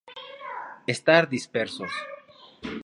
[0.95, 1.93] Estar dispersos.